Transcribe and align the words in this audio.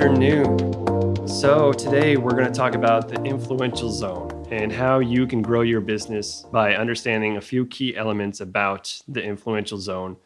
afternoon. 0.00 1.26
So, 1.26 1.72
today 1.72 2.16
we're 2.16 2.30
going 2.30 2.46
to 2.46 2.52
talk 2.52 2.76
about 2.76 3.08
the 3.08 3.20
influential 3.24 3.90
zone 3.90 4.46
and 4.48 4.70
how 4.70 5.00
you 5.00 5.26
can 5.26 5.42
grow 5.42 5.62
your 5.62 5.80
business 5.80 6.42
by 6.52 6.76
understanding 6.76 7.36
a 7.36 7.40
few 7.40 7.66
key 7.66 7.96
elements 7.96 8.40
about 8.40 8.96
the 9.08 9.20
influential 9.20 9.76
zone 9.76 10.16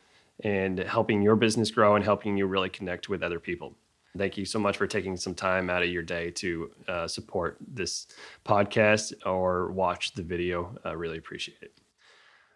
and 0.40 0.78
helping 0.78 1.22
your 1.22 1.36
business 1.36 1.70
grow 1.70 1.96
and 1.96 2.04
helping 2.04 2.36
you 2.36 2.44
really 2.44 2.68
connect 2.68 3.08
with 3.08 3.22
other 3.22 3.40
people. 3.40 3.74
Thank 4.14 4.36
you 4.36 4.44
so 4.44 4.58
much 4.58 4.76
for 4.76 4.86
taking 4.86 5.16
some 5.16 5.34
time 5.34 5.70
out 5.70 5.82
of 5.82 5.88
your 5.88 6.02
day 6.02 6.30
to 6.32 6.70
uh, 6.86 7.08
support 7.08 7.56
this 7.66 8.08
podcast 8.44 9.14
or 9.24 9.72
watch 9.72 10.12
the 10.12 10.22
video. 10.22 10.76
I 10.84 10.92
really 10.92 11.16
appreciate 11.16 11.62
it. 11.62 11.72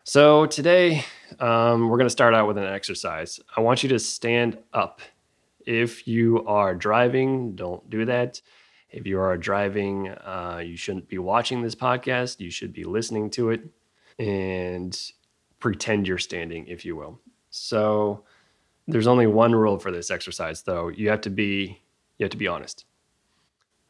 So, 0.04 0.44
today 0.44 1.02
um, 1.40 1.88
we're 1.88 1.96
going 1.96 2.08
to 2.08 2.10
start 2.10 2.34
out 2.34 2.46
with 2.46 2.58
an 2.58 2.64
exercise. 2.64 3.40
I 3.56 3.62
want 3.62 3.82
you 3.82 3.88
to 3.88 3.98
stand 3.98 4.58
up. 4.74 5.00
If 5.66 6.06
you 6.06 6.44
are 6.46 6.74
driving, 6.74 7.56
don't 7.56 7.88
do 7.90 8.04
that. 8.04 8.40
If 8.88 9.06
you 9.06 9.20
are 9.20 9.36
driving, 9.36 10.08
uh, 10.08 10.62
you 10.64 10.76
shouldn't 10.76 11.08
be 11.08 11.18
watching 11.18 11.60
this 11.60 11.74
podcast. 11.74 12.40
You 12.40 12.50
should 12.50 12.72
be 12.72 12.84
listening 12.84 13.30
to 13.30 13.50
it 13.50 13.62
and 14.18 14.98
pretend 15.58 16.06
you're 16.06 16.18
standing, 16.18 16.66
if 16.68 16.84
you 16.84 16.96
will. 16.96 17.20
So, 17.50 18.24
there's 18.86 19.08
only 19.08 19.26
one 19.26 19.52
rule 19.52 19.78
for 19.78 19.90
this 19.90 20.10
exercise, 20.10 20.62
though. 20.62 20.88
You 20.88 21.10
have 21.10 21.20
to 21.22 21.30
be 21.30 21.82
you 22.18 22.24
have 22.24 22.30
to 22.30 22.36
be 22.36 22.46
honest. 22.46 22.84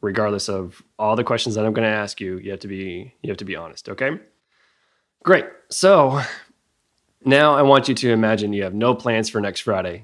Regardless 0.01 0.49
of 0.49 0.81
all 0.99 1.15
the 1.15 1.23
questions 1.23 1.55
that 1.55 1.65
I'm 1.65 1.73
going 1.73 1.87
to 1.87 1.95
ask 1.95 2.19
you, 2.19 2.37
you 2.37 2.51
have 2.51 2.59
to 2.61 2.67
be 2.67 3.13
you 3.21 3.29
have 3.29 3.37
to 3.37 3.45
be 3.45 3.55
honest. 3.55 3.89
Okay. 3.89 4.11
Great. 5.23 5.45
So 5.69 6.21
now 7.25 7.55
I 7.55 7.61
want 7.61 7.87
you 7.87 7.95
to 7.95 8.11
imagine 8.11 8.53
you 8.53 8.63
have 8.63 8.73
no 8.73 8.95
plans 8.95 9.29
for 9.29 9.41
next 9.41 9.61
Friday. 9.61 10.03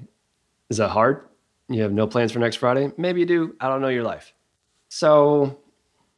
Is 0.68 0.78
that 0.78 0.88
hard? 0.88 1.28
You 1.68 1.82
have 1.82 1.92
no 1.92 2.06
plans 2.06 2.32
for 2.32 2.38
next 2.38 2.56
Friday? 2.56 2.92
Maybe 2.96 3.20
you 3.20 3.26
do. 3.26 3.56
I 3.60 3.68
don't 3.68 3.80
know 3.80 3.88
your 3.88 4.02
life. 4.02 4.34
So 4.88 5.58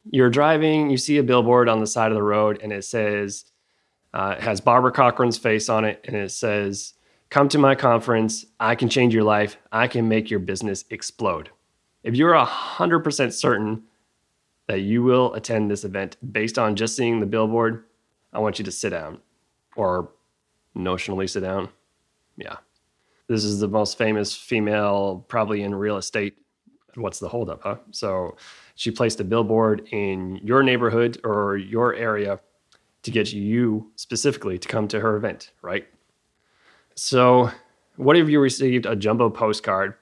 you're 0.09 0.29
driving, 0.29 0.89
you 0.89 0.97
see 0.97 1.17
a 1.17 1.23
billboard 1.23 1.69
on 1.69 1.79
the 1.79 1.87
side 1.87 2.11
of 2.11 2.15
the 2.15 2.23
road, 2.23 2.59
and 2.61 2.71
it 2.71 2.83
says, 2.83 3.45
uh, 4.13 4.35
it 4.37 4.43
has 4.43 4.61
Barbara 4.61 4.91
Corcoran's 4.91 5.37
face 5.37 5.69
on 5.69 5.85
it, 5.85 6.03
and 6.05 6.15
it 6.15 6.31
says, 6.31 6.93
Come 7.29 7.49
to 7.49 7.57
my 7.57 7.75
conference. 7.75 8.45
I 8.59 8.75
can 8.75 8.87
change 8.87 9.13
your 9.13 9.23
life. 9.23 9.57
I 9.71 9.87
can 9.87 10.07
make 10.07 10.29
your 10.29 10.39
business 10.39 10.85
explode. 10.89 11.49
If 12.03 12.15
you're 12.15 12.33
100% 12.33 13.33
certain 13.33 13.83
that 14.67 14.79
you 14.79 15.03
will 15.03 15.33
attend 15.33 15.69
this 15.69 15.83
event 15.83 16.15
based 16.31 16.57
on 16.57 16.77
just 16.77 16.95
seeing 16.95 17.19
the 17.19 17.25
billboard, 17.25 17.83
I 18.31 18.39
want 18.39 18.59
you 18.59 18.65
to 18.65 18.71
sit 18.71 18.91
down 18.91 19.19
or 19.75 20.09
notionally 20.75 21.29
sit 21.29 21.41
down. 21.41 21.69
Yeah. 22.37 22.57
This 23.27 23.43
is 23.43 23.59
the 23.59 23.67
most 23.67 23.97
famous 23.97 24.33
female, 24.33 25.25
probably 25.27 25.63
in 25.63 25.75
real 25.75 25.97
estate. 25.97 26.37
What's 26.95 27.19
the 27.19 27.27
holdup, 27.27 27.61
huh? 27.63 27.77
So 27.91 28.37
she 28.75 28.89
placed 28.89 29.19
a 29.19 29.23
billboard 29.23 29.87
in 29.91 30.39
your 30.43 30.63
neighborhood 30.63 31.19
or 31.23 31.57
your 31.57 31.93
area 31.93 32.39
to 33.03 33.11
get 33.11 33.31
you 33.33 33.91
specifically 33.95 34.57
to 34.57 34.67
come 34.67 34.87
to 34.87 34.99
her 34.99 35.15
event, 35.15 35.51
right? 35.61 35.87
So, 36.95 37.51
what 37.95 38.17
if 38.17 38.27
you 38.27 38.39
received 38.39 38.85
a 38.85 38.95
jumbo 38.95 39.29
postcard 39.29 39.95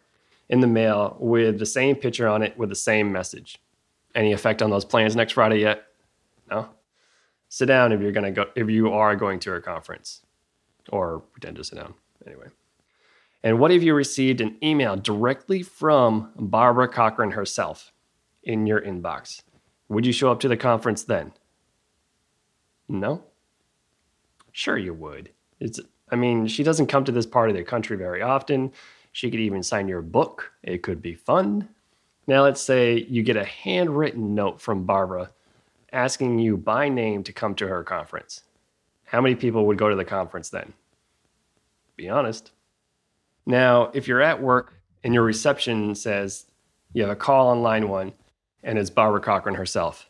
in 0.50 0.60
the 0.62 0.68
mail 0.68 1.18
with 1.20 1.60
the 1.60 1.66
same 1.66 1.96
picture 1.96 2.28
on 2.28 2.42
it 2.42 2.58
with 2.58 2.70
the 2.70 2.76
same 2.76 3.12
message? 3.12 3.60
Any 4.14 4.32
effect 4.32 4.62
on 4.62 4.70
those 4.70 4.86
plans 4.86 5.16
next 5.16 5.34
Friday 5.34 5.60
yet? 5.60 5.84
No? 6.50 6.70
sit 7.56 7.68
down 7.68 7.92
if 7.92 8.02
you're 8.02 8.12
going 8.12 8.26
to 8.26 8.32
go 8.32 8.46
if 8.56 8.70
you 8.70 8.92
are 8.92 9.16
going 9.16 9.40
to 9.40 9.54
a 9.54 9.62
conference 9.62 10.22
or 10.90 11.20
pretend 11.32 11.56
to 11.56 11.64
sit 11.64 11.76
down 11.76 11.94
anyway 12.28 12.48
and 13.46 13.60
what 13.60 13.72
if 13.72 13.84
you 13.84 13.94
received 13.94 14.42
an 14.42 14.58
email 14.64 14.96
directly 14.96 15.62
from 15.62 16.32
barbara 16.36 16.88
corcoran 16.88 17.30
herself 17.30 17.94
in 18.42 18.66
your 18.66 18.82
inbox? 18.82 19.44
Would 19.88 20.04
you 20.04 20.12
show 20.12 20.32
up 20.32 20.40
to 20.40 20.48
the 20.48 20.58
conference 20.58 21.04
then? 21.04 21.32
No? 22.90 23.24
Sure 24.52 24.80
you 24.80 24.96
would. 24.96 25.30
It's 25.60 25.80
i 26.12 26.16
mean 26.16 26.48
she 26.48 26.64
doesn't 26.64 26.88
come 26.88 27.04
to 27.06 27.12
this 27.12 27.28
part 27.28 27.50
of 27.50 27.56
the 27.56 27.64
country 27.64 27.96
very 27.96 28.24
often. 28.24 28.72
She 29.12 29.30
could 29.30 29.40
even 29.40 29.62
sign 29.62 29.88
your 29.88 30.02
book. 30.02 30.52
It 30.64 30.82
could 30.82 31.02
be 31.02 31.14
fun. 31.14 31.70
Now 32.26 32.42
let's 32.42 32.62
say 32.62 33.06
you 33.08 33.22
get 33.22 33.38
a 33.38 33.46
handwritten 33.46 34.34
note 34.34 34.60
from 34.60 34.86
barbara 34.86 35.30
asking 35.94 36.40
you 36.40 36.58
by 36.58 36.90
name 36.90 37.22
to 37.24 37.32
come 37.32 37.54
to 37.56 37.68
her 37.68 37.84
conference, 37.84 38.44
how 39.04 39.22
many 39.22 39.36
people 39.36 39.68
would 39.68 39.78
go 39.78 39.90
to 39.90 39.96
the 39.96 40.04
conference 40.04 40.50
then? 40.50 40.74
Be 41.96 42.10
honest. 42.10 42.52
Now, 43.46 43.92
if 43.94 44.08
you're 44.08 44.22
at 44.22 44.42
work 44.42 44.74
and 45.04 45.14
your 45.14 45.24
reception 45.24 45.96
says 45.96 46.46
you 46.94 47.04
have 47.04 47.12
a 47.12 47.16
call 47.16 47.50
on 47.50 47.62
line 47.62 47.90
one 47.90 48.14
and 48.64 48.78
it's 48.78 48.90
Barbara 48.90 49.22
Corcoran 49.22 49.56
herself, 49.56 50.10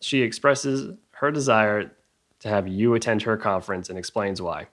she 0.00 0.22
expresses 0.22 0.96
her 1.12 1.30
desire 1.30 1.92
to 2.40 2.48
have 2.48 2.68
you 2.68 2.94
attend 2.94 3.22
her 3.22 3.36
conference 3.36 3.88
and 3.88 3.98
explains 3.98 4.42
why. 4.42 4.66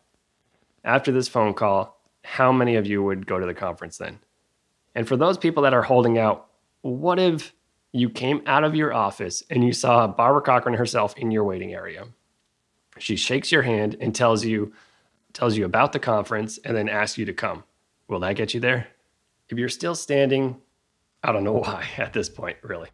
After 0.84 1.12
this 1.12 1.28
phone 1.28 1.54
call, 1.54 2.00
how 2.24 2.52
many 2.52 2.76
of 2.76 2.88
you 2.88 3.04
would 3.04 3.26
go 3.28 3.40
to 3.40 3.46
the 3.46 3.54
conference 3.54 3.98
then? 3.98 4.20
And 4.96 5.08
for 5.08 5.18
those 5.18 5.38
people 5.38 5.64
that 5.64 5.74
are 5.74 5.82
holding 5.82 6.18
out, 6.18 6.48
what 6.82 7.20
if 7.20 7.54
you 7.94 8.10
came 8.10 8.42
out 8.48 8.64
of 8.64 8.76
your 8.76 8.92
office 8.92 9.44
and 9.50 9.64
you 9.64 9.72
saw 9.72 10.08
Barbara 10.08 10.42
Corcoran 10.42 10.76
herself 10.76 11.16
in 11.16 11.32
your 11.32 11.44
waiting 11.44 11.74
area. 11.74 12.08
She 12.98 13.16
shakes 13.16 13.52
your 13.52 13.62
hand 13.62 13.96
and 14.02 14.14
tells 14.14 14.44
you 14.44 14.74
tells 15.32 15.58
you 15.58 15.66
about 15.66 15.94
the 15.94 16.00
conference 16.00 16.60
and 16.64 16.76
then 16.76 16.88
asks 16.90 17.18
you 17.18 17.26
to 17.26 17.34
come. 17.34 17.64
Will 18.14 18.20
that 18.20 18.36
get 18.36 18.54
you 18.54 18.60
there? 18.60 18.90
If 19.50 19.58
you're 19.58 19.70
still 19.70 19.96
standing, 19.96 20.62
I 21.24 21.32
don't 21.32 21.44
know 21.44 21.54
why 21.66 21.88
at 21.98 22.14
this 22.14 22.30
point, 22.30 22.58
really. 22.62 22.90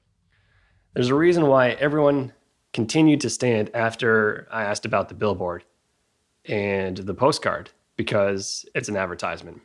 There's 0.93 1.09
a 1.09 1.15
reason 1.15 1.47
why 1.47 1.71
everyone 1.71 2.31
continued 2.71 3.19
to 3.21 3.29
stand 3.29 3.69
after 3.73 4.47
I 4.49 4.63
asked 4.63 4.85
about 4.85 5.09
the 5.09 5.15
billboard 5.15 5.65
and 6.45 6.95
the 6.95 7.13
postcard 7.13 7.69
because 7.97 8.65
it's 8.73 8.87
an 8.87 8.95
advertisement. 8.95 9.61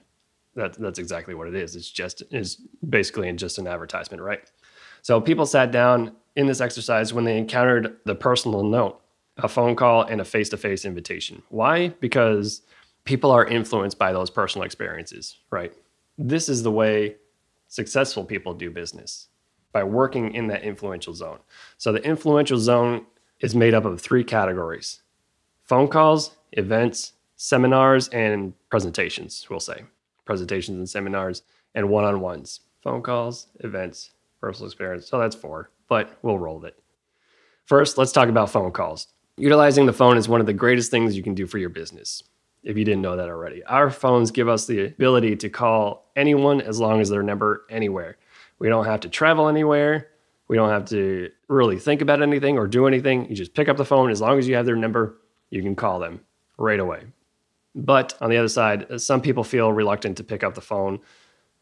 That, 0.56 0.75
that's 0.75 0.98
exactly 0.98 1.34
what 1.34 1.47
it 1.47 1.54
is. 1.54 1.76
It's 1.76 1.88
just 1.88 2.25
is 2.32 2.56
basically 2.88 3.32
just 3.34 3.59
an 3.59 3.69
advertisement, 3.69 4.22
right? 4.22 4.41
So 5.03 5.21
people 5.21 5.47
sat 5.47 5.71
down 5.71 6.16
in 6.34 6.48
this 6.48 6.60
exercise 6.60 7.15
when 7.15 7.25
they 7.25 7.38
encountered 7.38 7.97
the 8.04 8.16
personal 8.16 8.65
note, 8.65 9.00
a 9.36 9.48
phone 9.48 9.76
call, 9.76 10.03
and 10.03 10.21
a 10.21 10.25
face 10.25 10.48
to 10.48 10.56
face 10.56 10.84
invitation. 10.84 11.42
Why? 11.48 11.88
Because 12.00 12.62
people 13.04 13.31
are 13.31 13.47
influenced 13.47 13.98
by 13.98 14.12
those 14.12 14.31
personal 14.31 14.65
experiences, 14.65 15.38
right? 15.50 15.72
This 16.19 16.48
is 16.48 16.62
the 16.62 16.70
way 16.70 17.16
successful 17.69 18.25
people 18.25 18.54
do 18.54 18.70
business 18.70 19.28
by 19.72 19.84
working 19.84 20.34
in 20.34 20.47
that 20.47 20.62
influential 20.62 21.15
zone. 21.15 21.38
So 21.76 21.92
the 21.92 22.03
influential 22.03 22.59
zone 22.59 23.06
is 23.41 23.54
made 23.54 23.75
up 23.75 23.84
of 23.84 24.00
three 24.00 24.25
categories 24.25 25.03
phone 25.65 25.88
calls, 25.88 26.37
events, 26.53 27.12
seminars, 27.37 28.09
and 28.09 28.53
presentations, 28.70 29.47
we'll 29.48 29.60
say. 29.60 29.82
Presentations 30.25 30.78
and 30.78 30.88
seminars, 30.88 31.42
and 31.75 31.88
one 31.88 32.04
on 32.04 32.21
ones. 32.21 32.60
Phone 32.82 33.03
calls, 33.03 33.48
events, 33.60 34.10
personal 34.41 34.69
experience. 34.69 35.06
So 35.06 35.19
that's 35.19 35.34
four, 35.34 35.71
but 35.88 36.19
we'll 36.22 36.38
roll 36.38 36.56
with 36.56 36.69
it. 36.69 36.82
First, 37.65 37.98
let's 37.98 38.12
talk 38.12 38.28
about 38.28 38.50
phone 38.50 38.72
calls. 38.72 39.09
Utilizing 39.36 39.86
the 39.86 39.92
phone 39.92 40.16
is 40.16 40.28
one 40.28 40.41
of 40.41 40.47
the 40.47 40.53
greatest 40.53 40.91
things 40.91 41.16
you 41.16 41.22
can 41.22 41.34
do 41.34 41.47
for 41.47 41.59
your 41.59 41.71
business. 41.71 42.22
If 42.65 42.79
you 42.79 42.85
didn't 42.85 43.03
know 43.03 43.17
that 43.17 43.29
already, 43.29 43.63
our 43.65 43.91
phones 43.91 44.31
give 44.31 44.49
us 44.49 44.67
the 44.67 44.87
ability 44.87 45.37
to 45.37 45.51
call 45.51 46.11
anyone 46.17 46.61
as 46.61 46.81
long 46.81 47.01
as 47.01 47.11
their 47.11 47.23
number 47.23 47.65
anywhere. 47.69 48.17
We 48.59 48.69
don't 48.69 48.87
have 48.87 49.01
to 49.01 49.09
travel 49.09 49.49
anywhere. 49.49 50.09
We 50.49 50.57
don't 50.57 50.71
have 50.71 50.87
to 50.87 51.31
really 51.49 51.79
think 51.79 52.01
about 52.01 52.23
anything 52.23 52.59
or 52.59 52.67
do 52.67 52.87
anything. 52.87 53.29
You 53.29 53.37
just 53.37 53.55
pick 53.55 53.69
up 53.69 53.77
the 53.77 53.85
phone. 53.85 54.11
As 54.11 54.21
long 54.21 54.39
as 54.39 54.49
you 54.49 54.55
have 54.55 54.67
their 54.67 54.77
number, 54.77 55.16
you 55.51 55.63
can 55.63 55.77
call 55.77 55.99
them 55.99 56.21
right 56.57 56.81
away. 56.81 57.03
But 57.75 58.15
on 58.21 58.31
the 58.31 58.37
other 58.37 58.49
side, 58.49 59.01
some 59.01 59.21
people 59.21 59.45
feel 59.45 59.72
reluctant 59.72 60.17
to 60.19 60.25
pick 60.25 60.43
up 60.43 60.55
the 60.55 60.60
phone 60.60 61.01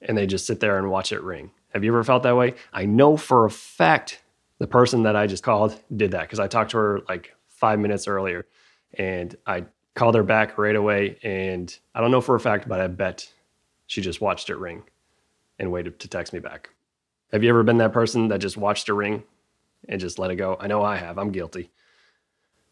and 0.00 0.16
they 0.16 0.26
just 0.26 0.46
sit 0.46 0.60
there 0.60 0.78
and 0.78 0.90
watch 0.90 1.12
it 1.12 1.22
ring. 1.22 1.50
Have 1.70 1.84
you 1.84 1.93
ever 1.93 2.05
felt 2.05 2.22
that 2.25 2.37
way? 2.37 2.55
I 2.72 2.84
know 2.84 3.16
for 3.16 3.44
a 3.44 3.50
fact 3.50 4.22
the 4.58 4.66
person 4.66 5.05
that 5.05 5.16
I 5.16 5.26
just 5.26 5.43
called 5.43 5.81
did 5.94 6.10
that 6.10 6.22
because 6.22 6.38
I 6.38 6.48
talked 6.48 6.72
to 6.72 6.76
her 6.76 7.00
like 7.08 7.34
five 7.48 7.78
minutes 7.78 8.06
earlier 8.06 8.46
and 8.94 9.34
I 9.46 9.64
called 9.94 10.14
her 10.14 10.22
back 10.22 10.58
right 10.58 10.76
away. 10.76 11.18
And 11.22 11.76
I 11.94 12.00
don't 12.00 12.10
know 12.10 12.20
for 12.20 12.34
a 12.34 12.40
fact, 12.40 12.68
but 12.68 12.80
I 12.80 12.86
bet 12.86 13.30
she 13.86 14.00
just 14.00 14.20
watched 14.20 14.50
it 14.50 14.56
ring 14.56 14.82
and 15.58 15.70
waited 15.70 16.00
to 16.00 16.08
text 16.08 16.32
me 16.32 16.38
back. 16.38 16.70
Have 17.32 17.42
you 17.42 17.50
ever 17.50 17.62
been 17.62 17.78
that 17.78 17.92
person 17.92 18.28
that 18.28 18.40
just 18.40 18.56
watched 18.56 18.88
a 18.88 18.94
ring 18.94 19.22
and 19.88 20.00
just 20.00 20.18
let 20.18 20.30
it 20.30 20.36
go? 20.36 20.56
I 20.60 20.66
know 20.66 20.82
I 20.82 20.96
have. 20.96 21.18
I'm 21.18 21.32
guilty. 21.32 21.70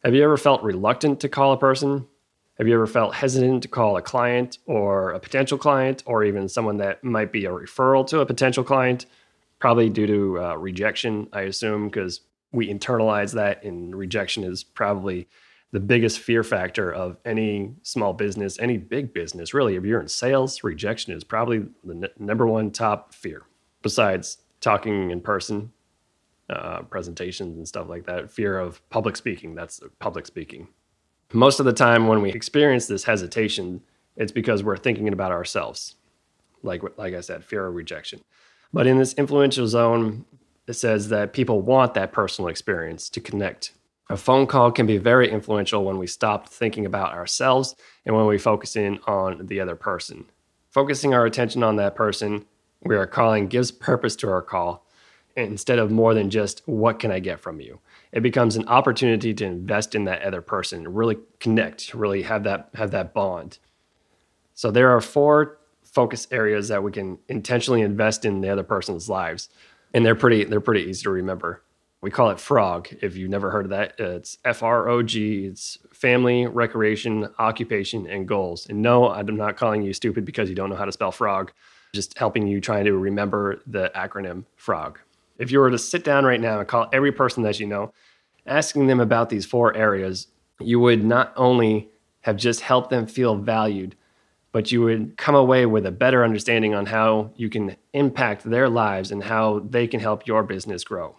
Have 0.04 0.14
you 0.14 0.22
ever 0.22 0.36
felt 0.36 0.62
reluctant 0.62 1.20
to 1.20 1.28
call 1.28 1.52
a 1.52 1.58
person 1.58 2.06
have 2.60 2.68
you 2.68 2.74
ever 2.74 2.86
felt 2.86 3.14
hesitant 3.14 3.62
to 3.62 3.68
call 3.68 3.96
a 3.96 4.02
client 4.02 4.58
or 4.66 5.12
a 5.12 5.18
potential 5.18 5.56
client 5.56 6.02
or 6.04 6.24
even 6.24 6.46
someone 6.46 6.76
that 6.76 7.02
might 7.02 7.32
be 7.32 7.46
a 7.46 7.50
referral 7.50 8.06
to 8.08 8.20
a 8.20 8.26
potential 8.26 8.62
client? 8.62 9.06
Probably 9.60 9.88
due 9.88 10.06
to 10.06 10.44
uh, 10.44 10.54
rejection, 10.56 11.30
I 11.32 11.42
assume, 11.44 11.88
because 11.88 12.20
we 12.52 12.68
internalize 12.68 13.32
that, 13.32 13.64
and 13.64 13.96
rejection 13.96 14.44
is 14.44 14.62
probably 14.62 15.26
the 15.72 15.80
biggest 15.80 16.18
fear 16.18 16.42
factor 16.42 16.92
of 16.92 17.16
any 17.24 17.74
small 17.82 18.12
business, 18.12 18.58
any 18.58 18.76
big 18.76 19.12
business. 19.14 19.54
Really, 19.54 19.76
if 19.76 19.84
you're 19.84 20.00
in 20.00 20.08
sales, 20.08 20.64
rejection 20.64 21.12
is 21.12 21.22
probably 21.22 21.64
the 21.84 21.94
n- 21.94 22.08
number 22.18 22.46
one 22.46 22.70
top 22.70 23.14
fear, 23.14 23.44
besides 23.82 24.38
talking 24.60 25.10
in 25.10 25.20
person, 25.20 25.72
uh, 26.48 26.82
presentations 26.82 27.56
and 27.56 27.66
stuff 27.66 27.88
like 27.88 28.04
that. 28.06 28.30
Fear 28.30 28.58
of 28.58 28.88
public 28.90 29.16
speaking. 29.16 29.54
That's 29.54 29.80
public 30.00 30.26
speaking. 30.26 30.68
Most 31.32 31.60
of 31.60 31.66
the 31.66 31.72
time, 31.72 32.08
when 32.08 32.20
we 32.20 32.30
experience 32.30 32.86
this 32.86 33.04
hesitation, 33.04 33.80
it's 34.16 34.32
because 34.32 34.64
we're 34.64 34.76
thinking 34.76 35.08
about 35.12 35.30
ourselves. 35.30 35.94
Like, 36.64 36.82
like 36.98 37.14
I 37.14 37.20
said, 37.20 37.44
fear 37.44 37.66
of 37.66 37.74
rejection. 37.74 38.20
But 38.72 38.88
in 38.88 38.98
this 38.98 39.14
influential 39.14 39.68
zone, 39.68 40.24
it 40.66 40.74
says 40.74 41.08
that 41.08 41.32
people 41.32 41.62
want 41.62 41.94
that 41.94 42.12
personal 42.12 42.48
experience 42.48 43.08
to 43.10 43.20
connect. 43.20 43.72
A 44.10 44.16
phone 44.16 44.48
call 44.48 44.72
can 44.72 44.86
be 44.86 44.98
very 44.98 45.30
influential 45.30 45.84
when 45.84 45.96
we 45.96 46.08
stop 46.08 46.48
thinking 46.48 46.84
about 46.84 47.12
ourselves 47.12 47.76
and 48.04 48.16
when 48.16 48.26
we 48.26 48.38
focus 48.38 48.74
in 48.74 48.98
on 49.06 49.46
the 49.46 49.60
other 49.60 49.76
person. 49.76 50.24
Focusing 50.68 51.14
our 51.14 51.26
attention 51.26 51.62
on 51.62 51.76
that 51.76 51.94
person 51.94 52.44
we 52.82 52.96
are 52.96 53.06
calling 53.06 53.46
gives 53.46 53.70
purpose 53.70 54.16
to 54.16 54.28
our 54.28 54.42
call 54.42 54.84
instead 55.36 55.78
of 55.78 55.92
more 55.92 56.12
than 56.12 56.28
just 56.28 56.62
what 56.66 56.98
can 56.98 57.12
I 57.12 57.20
get 57.20 57.38
from 57.38 57.60
you. 57.60 57.78
It 58.10 58.24
becomes 58.24 58.56
an 58.56 58.66
opportunity 58.66 59.32
to 59.32 59.44
invest 59.44 59.94
in 59.94 60.04
that 60.06 60.22
other 60.22 60.42
person, 60.42 60.92
really 60.92 61.18
connect, 61.38 61.94
really 61.94 62.22
have 62.22 62.42
that 62.42 62.70
have 62.74 62.90
that 62.90 63.14
bond. 63.14 63.58
So 64.54 64.72
there 64.72 64.90
are 64.90 65.00
four 65.00 65.58
focus 65.84 66.26
areas 66.32 66.66
that 66.66 66.82
we 66.82 66.90
can 66.90 67.18
intentionally 67.28 67.82
invest 67.82 68.24
in 68.24 68.40
the 68.40 68.50
other 68.50 68.64
person's 68.64 69.08
lives. 69.08 69.50
And 69.94 70.04
they're 70.04 70.16
pretty 70.16 70.42
they're 70.42 70.60
pretty 70.60 70.82
easy 70.82 71.04
to 71.04 71.10
remember. 71.10 71.62
We 72.02 72.10
call 72.10 72.30
it 72.30 72.40
frog. 72.40 72.88
If 73.02 73.14
you've 73.16 73.28
never 73.28 73.50
heard 73.50 73.66
of 73.66 73.70
that, 73.70 74.00
it's 74.00 74.38
F 74.44 74.62
R 74.62 74.88
O 74.88 75.02
G. 75.02 75.44
It's 75.44 75.78
family, 75.92 76.46
recreation, 76.46 77.28
occupation, 77.38 78.06
and 78.06 78.26
goals. 78.26 78.66
And 78.68 78.80
no, 78.80 79.10
I'm 79.10 79.36
not 79.36 79.58
calling 79.58 79.82
you 79.82 79.92
stupid 79.92 80.24
because 80.24 80.48
you 80.48 80.54
don't 80.54 80.70
know 80.70 80.76
how 80.76 80.86
to 80.86 80.92
spell 80.92 81.12
frog. 81.12 81.52
Just 81.94 82.16
helping 82.16 82.46
you 82.46 82.60
trying 82.60 82.86
to 82.86 82.96
remember 82.96 83.60
the 83.66 83.90
acronym 83.94 84.44
frog. 84.56 84.98
If 85.38 85.50
you 85.50 85.58
were 85.58 85.70
to 85.70 85.78
sit 85.78 86.04
down 86.04 86.24
right 86.24 86.40
now 86.40 86.58
and 86.58 86.68
call 86.68 86.88
every 86.92 87.12
person 87.12 87.42
that 87.42 87.60
you 87.60 87.66
know, 87.66 87.92
asking 88.46 88.86
them 88.86 89.00
about 89.00 89.28
these 89.28 89.44
four 89.44 89.76
areas, 89.76 90.28
you 90.58 90.80
would 90.80 91.04
not 91.04 91.32
only 91.36 91.88
have 92.22 92.36
just 92.36 92.60
helped 92.60 92.90
them 92.90 93.06
feel 93.06 93.36
valued, 93.36 93.94
but 94.52 94.72
you 94.72 94.82
would 94.82 95.16
come 95.16 95.34
away 95.34 95.66
with 95.66 95.84
a 95.86 95.92
better 95.92 96.24
understanding 96.24 96.74
on 96.74 96.86
how 96.86 97.30
you 97.36 97.48
can 97.50 97.76
impact 97.92 98.44
their 98.44 98.68
lives 98.68 99.10
and 99.10 99.24
how 99.24 99.60
they 99.60 99.86
can 99.86 100.00
help 100.00 100.26
your 100.26 100.42
business 100.42 100.82
grow. 100.84 101.14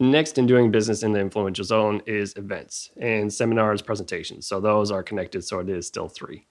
Next 0.00 0.38
in 0.38 0.46
doing 0.46 0.70
business 0.70 1.02
in 1.02 1.12
the 1.12 1.18
influential 1.18 1.64
zone 1.64 2.02
is 2.06 2.36
events 2.36 2.90
and 2.98 3.32
seminars, 3.32 3.82
presentations. 3.82 4.46
So 4.46 4.60
those 4.60 4.92
are 4.92 5.02
connected, 5.02 5.42
so 5.42 5.58
it 5.58 5.68
is 5.68 5.88
still 5.88 6.08
three. 6.08 6.46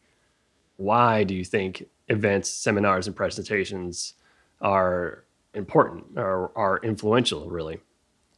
Why 0.75 1.23
do 1.23 1.33
you 1.33 1.45
think 1.45 1.87
events, 2.09 2.49
seminars, 2.49 3.07
and 3.07 3.15
presentations 3.15 4.15
are 4.59 5.23
important 5.53 6.17
or 6.17 6.51
are 6.57 6.79
influential, 6.83 7.49
really? 7.49 7.79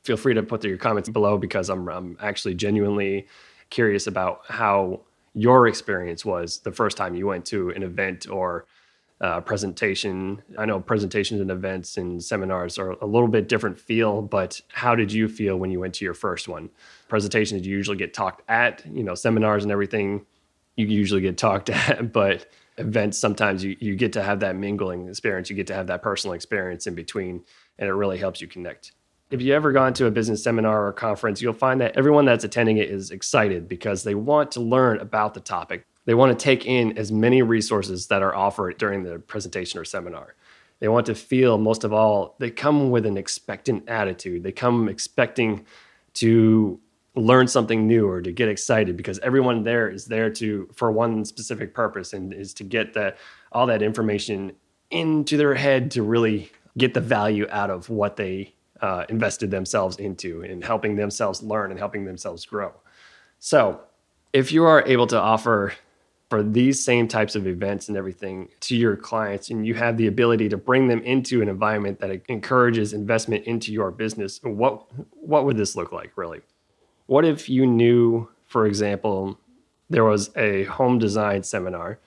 Feel 0.04 0.16
free 0.16 0.36
to 0.36 0.44
put 0.44 0.64
your 0.64 0.78
comments 0.78 1.10
below 1.10 1.40
because 1.40 1.70
I'm, 1.70 1.90
I'm 1.90 2.16
actually 2.22 2.54
genuinely 2.54 3.28
curious 3.72 4.06
about 4.06 4.42
how 4.48 5.02
your 5.34 5.68
experience 5.68 6.24
was 6.24 6.60
the 6.60 6.72
first 6.72 6.98
time 6.98 7.16
you 7.16 7.26
went 7.26 7.46
to 7.46 7.72
an 7.72 7.82
event 7.82 8.28
or 8.30 8.66
uh, 9.22 9.42
presentation. 9.42 10.42
I 10.58 10.66
know 10.66 10.80
presentations 10.80 11.42
and 11.42 11.52
events 11.52 11.98
and 11.98 12.24
seminars 12.24 12.78
are 12.78 12.92
a 12.92 13.06
little 13.06 13.28
bit 13.28 13.50
different 13.50 13.80
feel, 13.80 14.22
but 14.22 14.62
how 14.70 14.96
did 14.96 15.12
you 15.12 15.28
feel 15.28 15.58
when 15.58 15.72
you 15.72 15.80
went 15.80 15.96
to 15.96 16.06
your 16.06 16.14
first 16.14 16.48
one? 16.48 16.70
Presentations 17.10 17.68
you 17.68 17.76
usually 17.76 17.98
get 17.98 18.14
talked 18.14 18.42
at, 18.50 18.86
you 18.86 19.04
know, 19.04 19.16
seminars 19.16 19.64
and 19.64 19.72
everything 19.72 20.26
you 20.78 20.88
usually 20.88 21.22
get 21.22 21.38
talked 21.38 21.70
at, 21.70 22.14
but 22.14 22.50
events 22.78 23.18
sometimes 23.18 23.64
you, 23.64 23.76
you 23.82 23.96
get 23.96 24.14
to 24.14 24.24
have 24.24 24.40
that 24.40 24.56
mingling 24.56 25.10
experience, 25.10 25.50
you 25.50 25.56
get 25.56 25.68
to 25.68 25.74
have 25.74 25.88
that 25.88 26.02
personal 26.02 26.34
experience 26.34 26.88
in 26.88 26.96
between, 26.96 27.44
and 27.78 27.90
it 27.90 27.94
really 27.94 28.18
helps 28.18 28.40
you 28.40 28.48
connect. 28.48 28.94
If 29.32 29.42
you 29.42 29.54
ever 29.54 29.72
gone 29.72 29.94
to 29.96 30.08
a 30.08 30.12
business 30.12 30.44
seminar 30.44 30.88
or 30.88 30.94
conference, 30.94 31.42
you'll 31.42 31.54
find 31.54 31.82
that 31.82 31.96
everyone 31.96 32.26
that's 32.26 32.46
attending 32.46 32.78
it 32.78 32.90
is 32.90 33.12
excited 33.12 33.68
because 33.68 34.04
they 34.04 34.16
want 34.16 34.52
to 34.52 34.62
learn 34.62 35.00
about 35.00 35.36
the 35.36 35.40
topic 35.40 35.86
they 36.10 36.16
want 36.16 36.32
to 36.32 36.44
take 36.44 36.66
in 36.66 36.98
as 36.98 37.12
many 37.12 37.44
resources 37.44 38.08
that 38.08 38.24
are 38.24 38.34
offered 38.34 38.80
during 38.80 39.04
the 39.04 39.20
presentation 39.20 39.80
or 39.80 39.86
seminar. 39.86 40.34
They 40.80 40.88
want 40.88 41.06
to 41.06 41.14
feel, 41.14 41.60
most 41.60 41.84
of 41.84 41.94
all, 41.94 42.34
they 42.40 42.50
come 42.50 42.90
with 42.90 43.06
an 43.06 43.16
expectant 43.16 43.88
attitude. 43.88 44.42
They 44.42 44.52
come 44.52 44.90
expecting 44.90 45.68
to 46.16 46.80
learn 47.14 47.48
something 47.48 47.86
new 47.86 48.10
or 48.10 48.24
to 48.24 48.32
get 48.32 48.50
excited 48.50 48.98
because 48.98 49.20
everyone 49.20 49.62
there 49.62 49.88
is 49.88 50.06
there 50.06 50.32
to 50.32 50.68
for 50.74 50.92
one 50.92 51.26
specific 51.26 51.76
purpose 51.76 52.12
and 52.12 52.34
is 52.34 52.56
to 52.56 52.64
get 52.64 52.96
that 52.96 53.20
all 53.52 53.68
that 53.68 53.84
information 53.84 54.54
into 54.90 55.38
their 55.38 55.54
head 55.54 55.92
to 55.92 56.02
really 56.02 56.52
get 56.76 56.96
the 56.96 57.02
value 57.02 57.46
out 57.52 57.70
of 57.70 57.88
what 57.88 58.16
they 58.16 58.52
uh, 58.82 59.06
invested 59.10 59.52
themselves 59.52 59.98
into 59.98 60.42
and 60.42 60.64
helping 60.64 60.96
themselves 60.96 61.44
learn 61.44 61.70
and 61.70 61.80
helping 61.80 62.06
themselves 62.06 62.48
grow. 62.48 62.74
So, 63.38 63.82
if 64.34 64.52
you 64.52 64.64
are 64.64 64.84
able 64.88 65.06
to 65.06 65.20
offer 65.20 65.74
for 66.30 66.44
these 66.44 66.84
same 66.84 67.08
types 67.08 67.36
of 67.36 67.48
events 67.48 67.90
and 67.90 67.98
everything 67.98 68.50
to 68.60 68.76
your 68.76 68.96
clients 68.96 69.50
and 69.50 69.66
you 69.66 69.74
have 69.74 69.98
the 69.98 70.08
ability 70.08 70.48
to 70.48 70.58
bring 70.58 70.88
them 70.88 71.02
into 71.02 71.42
an 71.42 71.50
environment 71.50 72.00
that 72.00 72.22
encourages 72.30 72.94
investment 72.94 73.44
into 73.46 73.74
your 73.74 73.90
business 73.92 74.40
what 74.44 74.86
what 75.14 75.46
would 75.46 75.58
this 75.58 75.76
look 75.76 75.92
like 75.92 76.12
really? 76.16 76.42
What 77.08 77.26
if 77.26 77.50
you 77.50 77.66
knew 77.66 78.30
for 78.46 78.66
example 78.66 79.40
there 79.90 80.06
was 80.06 80.30
a 80.38 80.66
home 80.66 81.00
design 81.00 81.44
seminar 81.44 82.00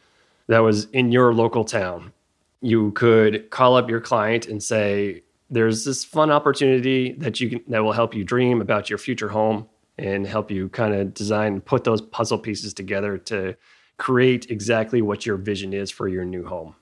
that 0.47 0.61
was 0.61 0.85
in 0.87 1.11
your 1.11 1.35
local 1.35 1.65
town? 1.65 2.13
You 2.61 2.93
could 2.93 3.51
call 3.51 3.77
up 3.77 3.91
your 3.91 4.01
client 4.01 4.47
and 4.47 4.63
say 4.63 5.25
there's 5.51 5.85
this 5.85 6.05
fun 6.05 6.31
opportunity 6.31 7.13
that 7.15 7.41
you 7.41 7.51
can 7.51 7.61
that 7.69 7.83
will 7.83 7.93
help 7.93 8.15
you 8.15 8.23
dream 8.23 8.61
about 8.61 8.89
your 8.89 8.99
future 8.99 9.29
home 9.29 9.69
and 9.99 10.27
help 10.27 10.51
you 10.51 10.69
kind 10.69 10.95
of 10.95 11.13
design 11.13 11.61
put 11.61 11.83
those 11.83 12.01
puzzle 12.01 12.39
pieces 12.39 12.73
together 12.73 13.19
to 13.19 13.57
create 14.03 14.51
exactly 14.51 15.01
what 15.01 15.25
your 15.25 15.37
vision 15.37 15.73
is 15.73 15.89
for 15.89 16.09
your 16.09 16.25
new 16.25 16.45
home. 16.45 16.75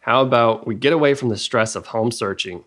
How 0.00 0.20
about 0.20 0.66
we 0.66 0.74
get 0.74 0.92
away 0.92 1.14
from 1.14 1.30
the 1.30 1.36
stress 1.38 1.74
of 1.74 1.86
home 1.86 2.10
searching 2.10 2.62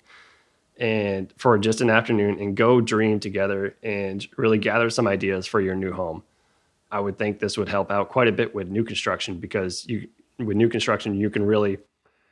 and 0.80 1.31
for 1.38 1.56
just 1.59 1.81
an 1.81 1.92
afternoon 1.92 2.39
and 2.39 2.57
go 2.57 2.81
dream 2.81 3.19
together 3.19 3.75
and 3.83 4.27
really 4.38 4.57
gather 4.57 4.89
some 4.89 5.06
ideas 5.06 5.45
for 5.45 5.62
your 5.62 5.75
new 5.75 5.94
home. 5.94 6.24
I 6.92 7.00
would 7.00 7.19
think 7.19 7.37
this 7.37 7.59
would 7.59 7.69
help 7.69 7.92
out 7.92 8.09
quite 8.09 8.28
a 8.28 8.31
bit 8.31 8.56
with 8.56 8.69
new 8.69 8.83
construction 8.83 9.37
because 9.37 9.85
you 9.87 10.07
with 10.40 10.57
new 10.57 10.68
construction 10.68 11.14
you 11.14 11.30
can 11.30 11.45
really 11.45 11.78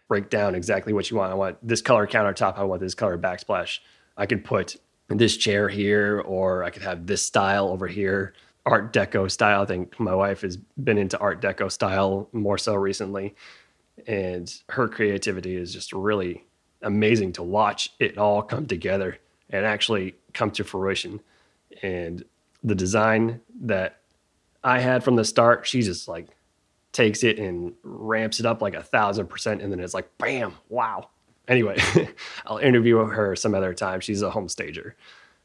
break 0.08 0.32
down 0.32 0.56
exactly 0.56 0.92
what 0.92 1.12
you 1.12 1.18
want. 1.18 1.32
I 1.32 1.36
want 1.36 1.58
this 1.62 1.84
color 1.84 2.08
countertop, 2.08 2.58
I 2.58 2.64
want 2.64 2.82
this 2.82 2.96
color 2.96 3.16
backsplash. 3.16 3.78
I 4.18 4.26
could 4.26 4.44
put 4.44 4.78
this 5.08 5.38
chair 5.38 5.70
here 5.70 6.20
or 6.22 6.64
I 6.64 6.72
could 6.72 6.82
have 6.82 7.06
this 7.06 7.24
style 7.24 7.68
over 7.68 7.86
here 7.86 8.34
art 8.70 8.94
deco 8.94 9.30
style. 9.30 9.64
I 9.64 9.66
think 9.66 10.00
my 10.00 10.14
wife 10.14 10.42
has 10.42 10.58
been 10.58 10.98
into 10.98 11.18
art 11.20 11.42
deco 11.42 11.72
style 11.72 12.30
more 12.32 12.58
so 12.58 12.76
recently. 12.76 13.36
And 14.08 14.54
her 14.70 14.88
creativity 14.88 15.56
is 15.56 15.74
just 15.74 15.92
really 15.92 16.46
amazing 16.82 17.34
to 17.34 17.44
watch 17.44 17.92
it 18.00 18.18
all 18.18 18.42
come 18.42 18.68
together 18.68 19.18
and 19.50 19.66
actually 19.66 20.16
come 20.34 20.52
to 20.52 20.64
fruition. 20.64 21.20
And 21.82 22.24
the 22.64 22.76
design 22.76 23.42
that 23.62 23.98
I 24.64 24.80
had 24.80 25.04
from 25.04 25.16
the 25.16 25.26
start, 25.26 25.68
she 25.68 25.82
just 25.82 26.08
like 26.08 26.28
takes 26.92 27.24
it 27.24 27.40
and 27.40 27.74
ramps 27.84 28.40
it 28.40 28.46
up 28.46 28.62
like 28.62 28.76
a 28.76 28.84
thousand 28.84 29.28
percent. 29.28 29.62
And 29.62 29.72
then 29.72 29.80
it's 29.80 29.94
like, 29.94 30.10
bam, 30.18 30.54
wow. 30.70 31.10
Anyway, 31.48 31.78
I'll 32.46 32.60
interview 32.60 32.98
her 32.98 33.36
some 33.36 33.56
other 33.56 33.74
time. 33.74 34.00
She's 34.00 34.22
a 34.22 34.30
home 34.30 34.48
stager. 34.48 34.96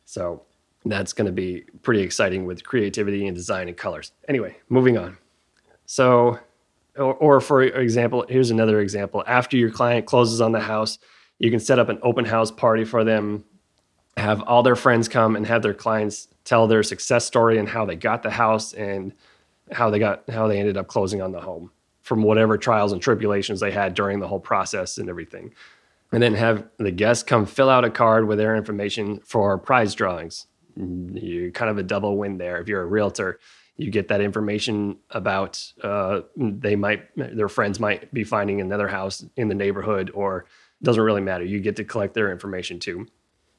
So 0.04 0.42
that's 0.84 1.12
going 1.12 1.26
to 1.26 1.32
be 1.32 1.64
pretty 1.82 2.02
exciting 2.02 2.44
with 2.44 2.64
creativity 2.64 3.26
and 3.26 3.36
design 3.36 3.68
and 3.68 3.76
colors. 3.76 4.12
Anyway, 4.28 4.56
moving 4.68 4.98
on. 4.98 5.16
So, 5.86 6.38
or, 6.96 7.14
or, 7.14 7.40
for 7.40 7.62
example, 7.62 8.24
here's 8.28 8.50
another 8.50 8.80
example. 8.80 9.24
After 9.26 9.56
your 9.56 9.70
client 9.70 10.06
closes 10.06 10.40
on 10.40 10.52
the 10.52 10.60
house, 10.60 10.98
you 11.38 11.50
can 11.50 11.60
set 11.60 11.78
up 11.78 11.88
an 11.88 11.98
open 12.02 12.24
house 12.24 12.50
party 12.50 12.84
for 12.84 13.02
them, 13.02 13.44
have 14.16 14.42
all 14.42 14.62
their 14.62 14.76
friends 14.76 15.08
come 15.08 15.36
and 15.36 15.46
have 15.46 15.62
their 15.62 15.74
clients 15.74 16.28
tell 16.44 16.66
their 16.66 16.82
success 16.82 17.24
story 17.24 17.58
and 17.58 17.68
how 17.68 17.84
they 17.84 17.96
got 17.96 18.22
the 18.22 18.30
house 18.30 18.72
and 18.74 19.12
how 19.72 19.90
they 19.90 19.98
got 19.98 20.28
how 20.28 20.46
they 20.46 20.58
ended 20.58 20.76
up 20.76 20.86
closing 20.86 21.22
on 21.22 21.32
the 21.32 21.40
home 21.40 21.70
from 22.02 22.22
whatever 22.22 22.58
trials 22.58 22.92
and 22.92 23.00
tribulations 23.00 23.60
they 23.60 23.70
had 23.70 23.94
during 23.94 24.20
the 24.20 24.28
whole 24.28 24.38
process 24.38 24.98
and 24.98 25.08
everything. 25.08 25.52
And 26.12 26.22
then 26.22 26.34
have 26.34 26.68
the 26.76 26.90
guests 26.92 27.24
come 27.24 27.46
fill 27.46 27.70
out 27.70 27.84
a 27.84 27.90
card 27.90 28.28
with 28.28 28.38
their 28.38 28.54
information 28.54 29.20
for 29.24 29.58
prize 29.58 29.94
drawings 29.94 30.46
you 30.76 31.52
kind 31.52 31.70
of 31.70 31.78
a 31.78 31.82
double 31.82 32.16
win 32.16 32.38
there. 32.38 32.60
If 32.60 32.68
you're 32.68 32.82
a 32.82 32.86
realtor, 32.86 33.38
you 33.76 33.90
get 33.90 34.08
that 34.08 34.20
information 34.20 34.98
about 35.10 35.72
uh, 35.82 36.20
they 36.36 36.76
might 36.76 37.08
their 37.16 37.48
friends 37.48 37.80
might 37.80 38.12
be 38.12 38.24
finding 38.24 38.60
another 38.60 38.88
house 38.88 39.24
in 39.36 39.48
the 39.48 39.54
neighborhood, 39.54 40.10
or 40.14 40.46
doesn't 40.82 41.02
really 41.02 41.20
matter. 41.20 41.44
You 41.44 41.60
get 41.60 41.76
to 41.76 41.84
collect 41.84 42.14
their 42.14 42.30
information 42.30 42.78
too, 42.78 43.06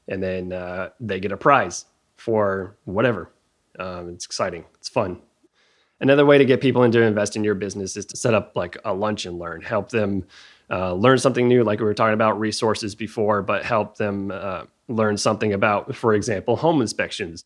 and 0.08 0.22
then 0.22 0.52
uh, 0.52 0.90
they 1.00 1.20
get 1.20 1.32
a 1.32 1.36
prize 1.36 1.84
for 2.16 2.76
whatever. 2.84 3.30
Um, 3.78 4.08
it's 4.10 4.24
exciting. 4.24 4.64
It's 4.76 4.88
fun. 4.88 5.20
Another 6.00 6.26
way 6.26 6.38
to 6.38 6.44
get 6.44 6.60
people 6.60 6.82
into 6.82 7.00
invest 7.00 7.36
in 7.36 7.44
your 7.44 7.54
business 7.54 7.96
is 7.96 8.04
to 8.06 8.16
set 8.16 8.34
up 8.34 8.52
like 8.54 8.76
a 8.84 8.92
lunch 8.92 9.24
and 9.24 9.38
learn, 9.38 9.62
help 9.62 9.90
them 9.90 10.26
uh, 10.70 10.92
learn 10.92 11.18
something 11.18 11.48
new, 11.48 11.64
like 11.64 11.78
we 11.78 11.86
were 11.86 11.94
talking 11.94 12.14
about 12.14 12.38
resources 12.38 12.94
before, 12.94 13.40
but 13.42 13.64
help 13.64 13.96
them 13.96 14.30
uh, 14.30 14.64
learn 14.88 15.16
something 15.16 15.52
about, 15.52 15.94
for 15.94 16.14
example, 16.14 16.56
home 16.56 16.80
inspections. 16.80 17.44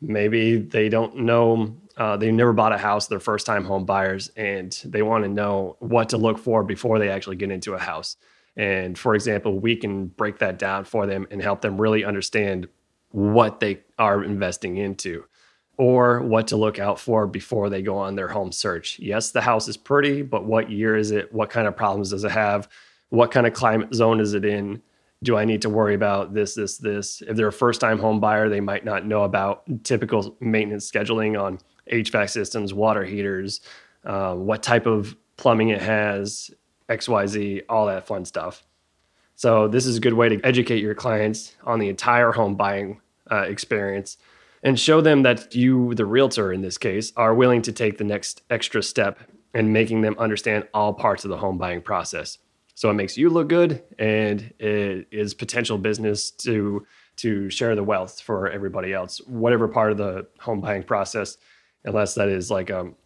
Maybe 0.00 0.56
they 0.56 0.88
don't 0.88 1.20
know, 1.20 1.76
uh, 1.96 2.16
they've 2.16 2.32
never 2.32 2.52
bought 2.52 2.72
a 2.72 2.78
house, 2.78 3.06
they're 3.06 3.20
first 3.20 3.46
time 3.46 3.64
home 3.64 3.86
buyers, 3.86 4.28
and 4.36 4.78
they 4.84 5.02
want 5.02 5.24
to 5.24 5.30
know 5.30 5.76
what 5.78 6.10
to 6.10 6.18
look 6.18 6.38
for 6.38 6.62
before 6.62 6.98
they 6.98 7.08
actually 7.08 7.36
get 7.36 7.50
into 7.50 7.74
a 7.74 7.78
house. 7.78 8.16
And 8.56 8.98
for 8.98 9.14
example, 9.14 9.58
we 9.58 9.76
can 9.76 10.06
break 10.06 10.38
that 10.38 10.58
down 10.58 10.84
for 10.84 11.06
them 11.06 11.26
and 11.30 11.42
help 11.42 11.60
them 11.62 11.80
really 11.80 12.04
understand 12.04 12.68
what 13.10 13.60
they 13.60 13.80
are 13.98 14.22
investing 14.22 14.76
into 14.76 15.24
or 15.76 16.20
what 16.20 16.48
to 16.48 16.56
look 16.56 16.78
out 16.78 17.00
for 17.00 17.26
before 17.26 17.68
they 17.68 17.82
go 17.82 17.96
on 17.96 18.14
their 18.14 18.28
home 18.28 18.52
search. 18.52 18.98
Yes, 18.98 19.30
the 19.30 19.40
house 19.40 19.66
is 19.68 19.76
pretty, 19.76 20.22
but 20.22 20.44
what 20.44 20.70
year 20.70 20.96
is 20.96 21.10
it? 21.10 21.32
What 21.32 21.50
kind 21.50 21.66
of 21.66 21.76
problems 21.76 22.10
does 22.10 22.24
it 22.24 22.30
have? 22.30 22.68
What 23.08 23.30
kind 23.30 23.46
of 23.46 23.54
climate 23.54 23.94
zone 23.94 24.20
is 24.20 24.34
it 24.34 24.44
in? 24.44 24.82
Do 25.24 25.36
I 25.36 25.44
need 25.44 25.62
to 25.62 25.70
worry 25.70 25.94
about 25.94 26.34
this, 26.34 26.54
this, 26.54 26.78
this? 26.78 27.22
If 27.22 27.36
they're 27.36 27.48
a 27.48 27.52
first 27.52 27.80
time 27.80 27.98
home 27.98 28.20
buyer, 28.20 28.48
they 28.48 28.60
might 28.60 28.84
not 28.84 29.04
know 29.04 29.24
about 29.24 29.64
typical 29.82 30.36
maintenance 30.38 30.90
scheduling 30.90 31.40
on 31.40 31.58
HVAC 31.90 32.30
systems, 32.30 32.72
water 32.72 33.04
heaters, 33.04 33.60
uh, 34.04 34.34
what 34.34 34.62
type 34.62 34.86
of 34.86 35.16
plumbing 35.36 35.70
it 35.70 35.82
has, 35.82 36.50
XYZ, 36.88 37.62
all 37.68 37.86
that 37.86 38.06
fun 38.06 38.24
stuff. 38.24 38.64
So, 39.34 39.66
this 39.66 39.86
is 39.86 39.96
a 39.96 40.00
good 40.00 40.12
way 40.12 40.28
to 40.28 40.40
educate 40.44 40.80
your 40.80 40.94
clients 40.94 41.56
on 41.64 41.80
the 41.80 41.88
entire 41.88 42.30
home 42.30 42.54
buying 42.54 43.00
uh, 43.30 43.46
experience 43.48 44.16
and 44.62 44.78
show 44.78 45.00
them 45.00 45.22
that 45.22 45.54
you, 45.54 45.94
the 45.94 46.06
realtor 46.06 46.52
in 46.52 46.62
this 46.62 46.78
case, 46.78 47.12
are 47.16 47.34
willing 47.34 47.62
to 47.62 47.72
take 47.72 47.98
the 47.98 48.04
next 48.04 48.42
extra 48.48 48.82
step 48.82 49.18
in 49.54 49.72
making 49.72 50.02
them 50.02 50.16
understand 50.18 50.66
all 50.74 50.92
parts 50.92 51.24
of 51.24 51.30
the 51.30 51.36
home 51.36 51.58
buying 51.58 51.82
process. 51.82 52.38
So 52.74 52.90
it 52.90 52.94
makes 52.94 53.16
you 53.16 53.30
look 53.30 53.48
good 53.48 53.82
and 53.98 54.52
it 54.58 55.06
is 55.10 55.34
potential 55.34 55.78
business 55.78 56.30
to 56.30 56.86
to 57.16 57.48
share 57.48 57.76
the 57.76 57.84
wealth 57.84 58.20
for 58.20 58.50
everybody 58.50 58.92
else, 58.92 59.18
whatever 59.26 59.68
part 59.68 59.92
of 59.92 59.98
the 59.98 60.26
home 60.40 60.60
buying 60.60 60.82
process, 60.82 61.38
unless 61.84 62.14
that 62.14 62.28
is 62.28 62.50
like 62.50 62.72
um, 62.72 62.96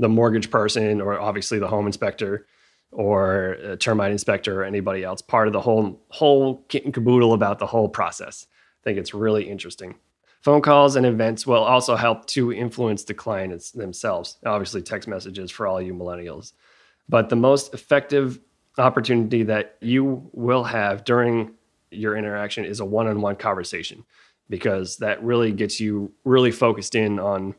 the 0.00 0.08
mortgage 0.08 0.50
person 0.50 1.00
or 1.00 1.20
obviously 1.20 1.60
the 1.60 1.68
home 1.68 1.86
inspector 1.86 2.46
or 2.90 3.52
a 3.52 3.76
termite 3.76 4.10
inspector 4.10 4.60
or 4.60 4.64
anybody 4.64 5.04
else, 5.04 5.22
part 5.22 5.46
of 5.46 5.52
the 5.52 5.60
whole 5.60 6.00
whole 6.08 6.64
kit 6.68 6.84
and 6.84 6.94
caboodle 6.94 7.32
about 7.32 7.58
the 7.58 7.66
whole 7.66 7.88
process. 7.88 8.46
I 8.50 8.82
think 8.84 8.98
it's 8.98 9.14
really 9.14 9.48
interesting. 9.48 9.94
Phone 10.42 10.60
calls 10.60 10.96
and 10.96 11.06
events 11.06 11.46
will 11.46 11.62
also 11.62 11.96
help 11.96 12.26
to 12.26 12.52
influence 12.52 13.04
the 13.04 13.14
clients 13.14 13.70
themselves. 13.70 14.36
Obviously, 14.44 14.82
text 14.82 15.08
messages 15.08 15.50
for 15.50 15.66
all 15.66 15.80
you 15.80 15.94
millennials. 15.94 16.52
But 17.08 17.30
the 17.30 17.36
most 17.36 17.72
effective 17.72 18.40
opportunity 18.78 19.42
that 19.44 19.76
you 19.80 20.28
will 20.32 20.64
have 20.64 21.04
during 21.04 21.52
your 21.90 22.16
interaction 22.16 22.64
is 22.64 22.80
a 22.80 22.84
one 22.84 23.06
on 23.06 23.20
one 23.20 23.36
conversation 23.36 24.04
because 24.50 24.96
that 24.98 25.22
really 25.22 25.52
gets 25.52 25.80
you 25.80 26.12
really 26.24 26.50
focused 26.50 26.94
in 26.94 27.18
on 27.18 27.54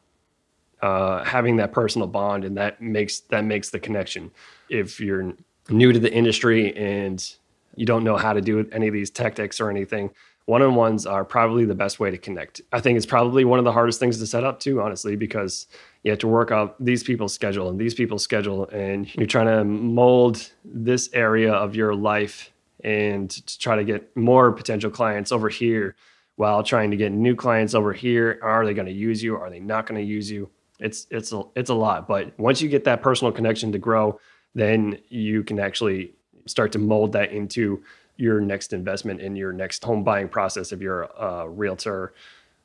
uh, 0.81 1.23
having 1.23 1.55
that 1.57 1.71
personal 1.71 2.07
bond 2.07 2.43
and 2.43 2.57
that 2.57 2.81
makes 2.81 3.21
that 3.21 3.45
makes 3.45 3.69
the 3.69 3.79
connection 3.79 4.29
if 4.69 4.99
you're 4.99 5.33
new 5.69 5.91
to 5.91 5.99
the 5.99 6.11
industry 6.11 6.75
and 6.75 7.35
you 7.75 7.85
don't 7.85 8.03
know 8.03 8.17
how 8.17 8.33
to 8.33 8.41
do 8.41 8.67
any 8.71 8.87
of 8.87 8.93
these 8.93 9.09
tactics 9.09 9.59
or 9.59 9.69
anything 9.69 10.11
one 10.45 10.61
on 10.61 10.75
ones 10.75 11.05
are 11.05 11.25
probably 11.25 11.65
the 11.65 11.75
best 11.75 11.99
way 11.99 12.11
to 12.11 12.17
connect. 12.17 12.61
I 12.71 12.79
think 12.79 12.97
it's 12.97 13.05
probably 13.05 13.45
one 13.45 13.59
of 13.59 13.65
the 13.65 13.71
hardest 13.71 13.99
things 13.99 14.19
to 14.19 14.27
set 14.27 14.43
up 14.43 14.59
too, 14.59 14.79
honestly, 14.81 15.15
because 15.15 15.67
you 16.05 16.11
have 16.11 16.19
to 16.19 16.27
work 16.27 16.51
out 16.51 16.75
these 16.79 17.03
people's 17.03 17.33
schedule 17.33 17.67
and 17.67 17.79
these 17.79 17.95
people's 17.95 18.21
schedule, 18.21 18.67
and 18.67 19.13
you're 19.15 19.25
trying 19.25 19.47
to 19.47 19.65
mold 19.65 20.51
this 20.63 21.09
area 21.13 21.51
of 21.51 21.75
your 21.75 21.95
life 21.95 22.51
and 22.83 23.31
to 23.31 23.57
try 23.57 23.75
to 23.75 23.83
get 23.83 24.15
more 24.15 24.51
potential 24.51 24.91
clients 24.91 25.31
over 25.31 25.49
here 25.49 25.95
while 26.35 26.61
trying 26.61 26.91
to 26.91 26.97
get 26.97 27.11
new 27.11 27.35
clients 27.35 27.73
over 27.73 27.91
here. 27.91 28.39
Are 28.43 28.63
they 28.67 28.75
going 28.75 28.85
to 28.85 28.93
use 28.93 29.23
you? 29.23 29.35
Are 29.35 29.49
they 29.49 29.59
not 29.59 29.87
going 29.87 29.99
to 29.99 30.05
use 30.05 30.29
you? 30.29 30.51
It's 30.79 31.07
it's 31.09 31.33
a 31.33 31.41
it's 31.55 31.71
a 31.71 31.73
lot, 31.73 32.07
but 32.07 32.37
once 32.37 32.61
you 32.61 32.69
get 32.69 32.83
that 32.83 33.01
personal 33.01 33.31
connection 33.31 33.71
to 33.71 33.79
grow, 33.79 34.19
then 34.53 34.99
you 35.09 35.43
can 35.43 35.59
actually 35.59 36.13
start 36.45 36.71
to 36.73 36.79
mold 36.79 37.13
that 37.13 37.31
into 37.31 37.83
your 38.17 38.39
next 38.41 38.73
investment 38.73 39.21
in 39.21 39.35
your 39.35 39.53
next 39.53 39.83
home 39.83 40.03
buying 40.03 40.29
process 40.29 40.71
if 40.71 40.81
you're 40.81 41.03
a 41.03 41.49
realtor 41.49 42.13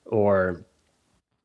or 0.04 0.66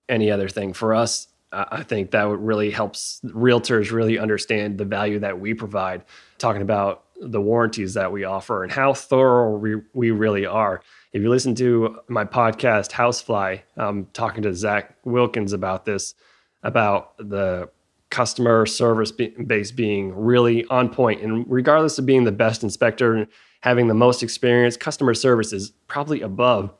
any 0.09 0.29
other 0.29 0.49
thing. 0.49 0.73
For 0.73 0.93
us, 0.93 1.29
I 1.55 1.83
think 1.83 2.11
that 2.11 2.27
would 2.27 2.41
really 2.41 2.69
helps 2.69 3.21
realtors 3.23 3.91
really 3.91 4.19
understand 4.19 4.77
the 4.77 4.85
value 4.85 5.19
that 5.19 5.39
we 5.39 5.53
provide, 5.53 6.03
talking 6.37 6.61
about 6.61 7.03
the 7.21 7.39
warranties 7.41 7.93
that 7.93 8.11
we 8.11 8.25
offer 8.25 8.63
and 8.63 8.71
how 8.71 8.93
thorough 8.93 9.57
we, 9.57 9.75
we 9.93 10.11
really 10.11 10.45
are. 10.45 10.81
If 11.13 11.21
you 11.21 11.29
listen 11.29 11.55
to 11.55 11.99
my 12.09 12.25
podcast, 12.25 12.91
Housefly, 12.91 13.61
I'm 13.77 14.07
talking 14.07 14.43
to 14.43 14.53
Zach 14.53 14.97
Wilkins 15.05 15.53
about 15.53 15.85
this, 15.85 16.13
about 16.61 17.17
the 17.17 17.69
customer 18.09 18.65
service 18.65 19.11
base 19.11 19.71
being 19.71 20.13
really 20.15 20.65
on 20.65 20.89
point. 20.89 21.21
And 21.21 21.45
regardless 21.49 21.97
of 21.97 22.05
being 22.05 22.25
the 22.25 22.31
best 22.31 22.63
inspector 22.63 23.27
having 23.61 23.87
the 23.87 23.93
most 23.93 24.21
experience, 24.21 24.77
customer 24.77 25.13
service 25.13 25.53
is 25.53 25.71
probably 25.87 26.21
above 26.21 26.71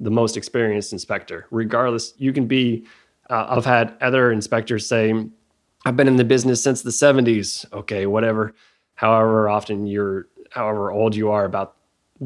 the 0.00 0.10
most 0.10 0.36
experienced 0.36 0.92
inspector. 0.92 1.46
Regardless, 1.50 2.12
you 2.18 2.32
can 2.32 2.46
be, 2.46 2.86
uh, 3.28 3.46
I've 3.48 3.64
had 3.64 3.96
other 4.00 4.30
inspectors 4.32 4.86
say, 4.86 5.12
I've 5.84 5.96
been 5.96 6.08
in 6.08 6.16
the 6.16 6.24
business 6.24 6.62
since 6.62 6.82
the 6.82 6.90
70s. 6.90 7.70
Okay, 7.72 8.06
whatever, 8.06 8.54
however 8.94 9.48
often 9.48 9.86
you're, 9.86 10.28
however 10.50 10.90
old 10.90 11.14
you 11.14 11.30
are 11.30 11.44
about 11.44 11.76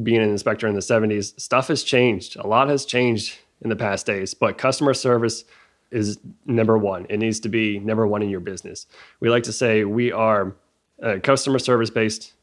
being 0.03 0.23
an 0.23 0.31
inspector 0.31 0.67
in 0.67 0.75
the 0.75 0.81
70s, 0.81 1.39
stuff 1.41 1.69
has 1.69 1.83
changed. 1.83 2.37
A 2.37 2.47
lot 2.47 2.69
has 2.69 2.85
changed 2.85 3.39
in 3.63 3.69
the 3.69 3.77
past 3.77 4.07
days, 4.07 4.35
but 4.35 4.57
customer 4.57 4.95
service 4.95 5.45
is 5.91 6.19
number 6.47 6.79
one. 6.79 7.07
It 7.09 7.19
needs 7.19 7.41
to 7.41 7.49
be 7.49 7.79
number 7.79 8.07
one 8.07 8.23
in 8.23 8.31
your 8.31 8.41
business. 8.41 8.87
We 9.19 9.29
like 9.29 9.43
to 9.45 9.53
say 9.53 9.85
we 9.85 10.13
are 10.13 10.55
a 11.01 11.19
customer 11.19 11.59
service 11.59 11.91
based 11.91 12.35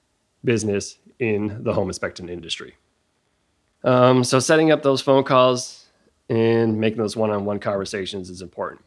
business 0.44 0.98
in 1.20 1.64
the 1.64 1.74
home 1.74 1.88
inspection 1.88 2.30
industry. 2.30 2.76
Um, 3.84 4.24
so, 4.24 4.40
setting 4.40 4.72
up 4.72 4.84
those 4.84 5.02
phone 5.02 5.24
calls 5.24 5.87
and 6.30 6.80
making 6.80 6.98
those 6.98 7.16
one 7.16 7.32
on 7.32 7.46
one 7.46 7.60
conversations 7.60 8.30
is 8.30 8.42
important. 8.42 8.82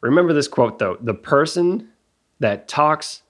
Remember 0.00 0.32
this 0.32 0.48
quote 0.48 0.78
though 0.78 0.96
the 1.00 1.14
person 1.14 1.88
that 2.40 2.68
talks 2.68 3.22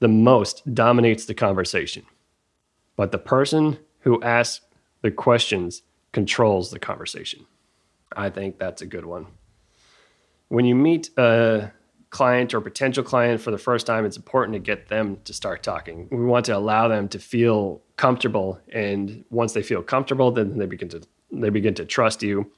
the 0.00 0.08
most 0.08 0.74
dominates 0.74 1.26
the 1.26 1.34
conversation, 1.34 2.04
but 2.96 3.12
the 3.12 3.18
person 3.18 3.78
who 4.00 4.22
asks 4.22 4.64
the 5.02 5.10
questions 5.10 5.82
controls 6.12 6.70
the 6.70 6.78
conversation. 6.78 7.46
I 8.14 8.30
think 8.30 8.58
that's 8.58 8.82
a 8.82 8.86
good 8.86 9.04
one. 9.04 9.26
When 10.48 10.64
you 10.64 10.74
meet 10.74 11.10
a 11.16 11.72
client 12.10 12.52
or 12.52 12.60
potential 12.60 13.02
client 13.02 13.40
for 13.40 13.50
the 13.50 13.58
first 13.58 13.86
time, 13.86 14.04
it's 14.04 14.18
important 14.18 14.54
to 14.54 14.58
get 14.58 14.88
them 14.88 15.18
to 15.24 15.32
start 15.32 15.62
talking. 15.62 16.08
We 16.10 16.24
want 16.24 16.44
to 16.46 16.56
allow 16.56 16.88
them 16.88 17.08
to 17.08 17.18
feel 17.18 17.80
comfortable, 17.96 18.60
and 18.72 19.24
once 19.30 19.54
they 19.54 19.62
feel 19.62 19.82
comfortable, 19.82 20.30
then 20.30 20.58
they 20.58 20.66
begin 20.66 20.88
to 20.90 21.02
they 21.34 21.48
begin 21.48 21.72
to 21.74 21.86
trust 21.86 22.22
you, 22.22 22.50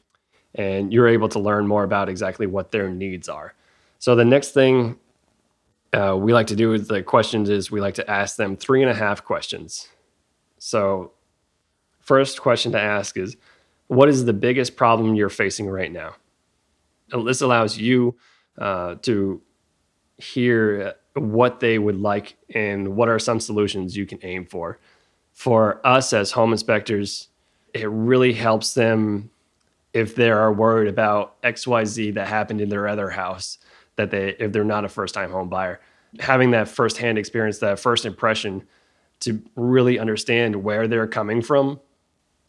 and 0.55 0.93
you're 0.93 1.09
able 1.09 1.29
to 1.31 1.39
learn 1.39 1.67
more 1.67 1.85
about 1.85 2.09
exactly 2.09 2.47
what 2.47 2.71
their 2.71 2.89
needs 2.89 3.29
are. 3.29 3.55
So 3.99 4.15
the 4.15 4.25
next 4.25 4.53
thing 4.53 4.99
uh, 5.95 6.17
we 6.17 6.33
like 6.33 6.49
to 6.49 6.57
do 6.57 6.71
with 6.71 6.89
the 6.89 7.03
questions 7.03 7.49
is 7.49 7.71
we 7.71 7.81
like 7.81 7.95
to 7.95 8.11
ask 8.11 8.37
them 8.37 8.57
three 8.57 8.83
and 8.83 8.91
a 8.91 8.95
half 8.95 9.25
questions. 9.25 9.89
So, 10.59 11.13
first 12.01 12.41
question 12.41 12.73
to 12.73 12.81
ask 12.81 13.17
is, 13.17 13.37
what 13.87 14.09
is 14.09 14.25
the 14.25 14.33
biggest 14.33 14.77
problem 14.77 15.15
you're 15.15 15.29
facing 15.29 15.69
right 15.69 15.93
now? 15.93 16.17
And 17.13 17.27
this 17.27 17.43
allows 17.43 17.79
you 17.79 18.17
uh, 18.59 18.97
to 19.03 19.41
hear 20.17 20.95
what 21.15 21.61
they 21.61 21.79
would 21.79 22.01
like 22.01 22.37
and 22.55 22.97
what 22.97 23.09
are 23.09 23.19
some 23.19 23.39
solutions 23.39 23.97
you 23.97 24.07
can 24.07 24.19
aim 24.23 24.47
for. 24.47 24.79
For 25.33 25.85
us 25.87 26.13
as 26.13 26.33
home 26.33 26.53
inspectors, 26.53 27.29
it 27.73 27.89
really 27.89 28.33
helps 28.33 28.75
them 28.75 29.31
if 29.95 30.17
they 30.17 30.31
are 30.31 30.53
worried 30.53 30.89
about 30.89 31.41
XYZ 31.43 32.15
that 32.15 32.27
happened 32.27 32.61
in 32.61 32.69
their 32.69 32.89
other 32.89 33.09
house, 33.09 33.59
that 33.97 34.11
they 34.11 34.31
if 34.39 34.53
they're 34.53 34.65
not 34.65 34.85
a 34.85 34.89
first 34.89 35.15
time 35.15 35.31
home 35.31 35.49
buyer. 35.49 35.81
Having 36.19 36.51
that 36.51 36.69
firsthand 36.69 37.17
experience, 37.17 37.59
that 37.59 37.79
first 37.79 38.05
impression 38.05 38.65
to 39.21 39.41
really 39.57 39.99
understand 39.99 40.63
where 40.63 40.87
they're 40.87 41.07
coming 41.07 41.41
from 41.41 41.81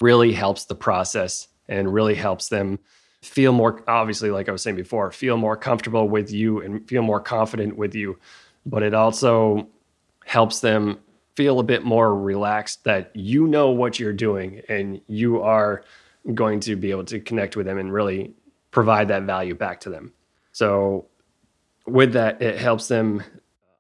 really 0.02 0.34
helps 0.34 0.66
the 0.66 0.76
process 0.76 1.48
and 1.70 1.94
really 1.94 2.16
helps 2.16 2.50
them 2.50 2.80
feel 3.22 3.52
more 3.52 3.84
obviously 3.88 4.30
like 4.30 4.48
i 4.48 4.52
was 4.52 4.62
saying 4.62 4.76
before 4.76 5.12
feel 5.12 5.36
more 5.36 5.58
comfortable 5.58 6.08
with 6.08 6.32
you 6.32 6.62
and 6.62 6.88
feel 6.88 7.02
more 7.02 7.20
confident 7.20 7.76
with 7.76 7.96
you 7.96 8.20
but 8.68 8.84
it 8.84 8.94
also 8.94 9.68
helps 10.26 10.60
them 10.60 11.00
feel 11.36 11.60
a 11.60 11.64
bit 11.64 11.84
more 11.84 12.16
relaxed 12.16 12.84
that 12.84 13.10
you 13.16 13.48
know 13.48 13.72
what 13.72 14.00
you're 14.00 14.14
doing 14.14 14.62
and 14.70 15.02
you 15.08 15.42
are 15.42 15.84
going 16.34 16.60
to 16.60 16.76
be 16.76 16.92
able 16.92 17.06
to 17.06 17.20
connect 17.20 17.56
with 17.56 17.66
them 17.66 17.78
and 17.78 17.94
really 17.94 18.34
provide 18.72 19.08
that 19.08 19.24
value 19.24 19.54
back 19.54 19.80
to 19.80 19.90
them 19.90 20.12
so 20.52 21.06
with 21.86 22.14
that 22.14 22.42
it 22.42 22.58
helps 22.58 22.88
them 22.88 23.24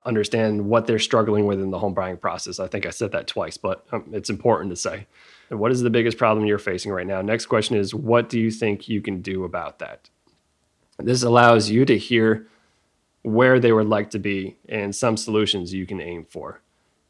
understand 0.05 0.67
what 0.67 0.85
they're 0.85 0.99
struggling 0.99 1.45
with 1.45 1.59
in 1.59 1.71
the 1.71 1.79
home 1.79 1.93
buying 1.93 2.17
process. 2.17 2.59
I 2.59 2.67
think 2.67 2.85
I 2.85 2.91
said 2.91 3.11
that 3.11 3.27
twice, 3.27 3.57
but 3.57 3.85
um, 3.91 4.05
it's 4.13 4.29
important 4.29 4.69
to 4.69 4.75
say. 4.75 5.07
What 5.49 5.71
is 5.71 5.81
the 5.81 5.89
biggest 5.89 6.17
problem 6.17 6.45
you're 6.45 6.57
facing 6.57 6.91
right 6.91 7.05
now? 7.05 7.21
Next 7.21 7.47
question 7.47 7.75
is 7.75 7.93
what 7.93 8.29
do 8.29 8.39
you 8.39 8.51
think 8.51 8.87
you 8.87 9.01
can 9.01 9.21
do 9.21 9.43
about 9.43 9.79
that? 9.79 10.09
This 10.97 11.23
allows 11.23 11.69
you 11.69 11.85
to 11.85 11.97
hear 11.97 12.47
where 13.23 13.59
they 13.59 13.71
would 13.71 13.87
like 13.87 14.11
to 14.11 14.19
be 14.19 14.55
and 14.69 14.95
some 14.95 15.17
solutions 15.17 15.73
you 15.73 15.85
can 15.85 15.99
aim 15.99 16.25
for. 16.29 16.61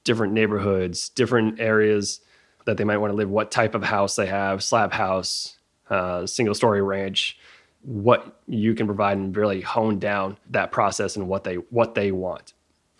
Different 0.04 0.34
neighborhoods, 0.34 1.10
different 1.10 1.60
areas 1.60 2.22
that 2.66 2.78
they 2.78 2.84
might 2.84 2.98
want 2.98 3.12
to 3.12 3.16
live, 3.16 3.30
what 3.30 3.52
type 3.52 3.76
of 3.76 3.84
house 3.84 4.16
they 4.16 4.26
have, 4.26 4.64
slab 4.64 4.92
house, 4.92 5.58
uh, 5.90 6.26
single 6.26 6.56
story 6.56 6.82
ranch, 6.82 7.38
what 7.84 8.40
you 8.48 8.74
can 8.74 8.88
provide 8.88 9.18
and 9.18 9.36
really 9.38 9.62
hone 9.62 10.00
down 10.00 10.38
that 10.50 10.72
process 10.72 11.16
and 11.16 11.28
what 11.28 11.44
they 11.44 11.56
what 11.56 11.96
they 11.96 12.12
want. 12.12 12.54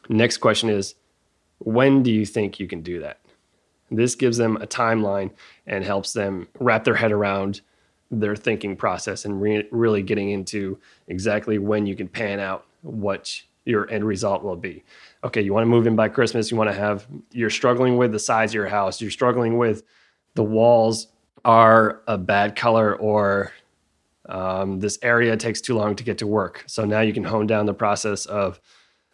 Next 0.08 0.38
question 0.38 0.70
is 0.70 0.96
when 1.60 2.04
do 2.04 2.12
you 2.12 2.26
think 2.26 2.60
you 2.60 2.68
can 2.68 2.82
do 2.82 3.00
that? 3.00 3.20
This 3.90 4.16
gives 4.16 4.38
them 4.38 4.58
a 4.58 4.68
timeline 4.68 5.32
and 5.66 5.84
helps 5.84 6.14
them 6.14 6.48
wrap 6.60 6.84
their 6.84 6.96
head 6.96 7.12
around 7.12 7.62
their 8.12 8.36
thinking 8.36 8.76
process 8.76 9.26
and 9.26 9.42
re- 9.42 9.68
really 9.72 10.04
getting 10.04 10.30
into 10.30 10.78
exactly 11.08 11.58
when 11.58 11.86
you 11.86 11.96
can 11.96 12.08
pan 12.08 12.40
out 12.40 12.66
what 12.82 13.42
your 13.66 13.90
end 13.90 14.06
result 14.06 14.44
will 14.44 14.56
be. 14.56 14.84
Okay, 15.26 15.42
you 15.42 15.54
want 15.54 15.64
to 15.64 15.70
move 15.70 15.88
in 15.88 15.96
by 15.96 16.08
Christmas, 16.08 16.52
you 16.52 16.58
want 16.58 16.70
to 16.70 16.76
have 16.76 17.08
you're 17.32 17.50
struggling 17.50 17.98
with 17.98 18.12
the 18.12 18.20
size 18.20 18.52
of 18.52 18.56
your 18.56 18.68
house, 18.68 19.02
you're 19.02 19.10
struggling 19.10 19.58
with 19.58 19.82
the 20.36 20.44
walls 20.44 21.08
are 21.44 22.04
a 22.08 22.16
bad 22.16 22.56
color 22.56 22.96
or 22.96 23.52
um, 24.30 24.80
this 24.80 25.00
area 25.02 25.36
takes 25.36 25.62
too 25.62 25.76
long 25.76 25.96
to 25.96 26.04
get 26.04 26.20
to 26.20 26.28
work. 26.28 26.64
So 26.68 26.86
now 26.86 27.02
you 27.02 27.12
can 27.12 27.24
hone 27.24 27.48
down 27.48 27.66
the 27.66 27.74
process 27.74 28.28
of 28.28 28.60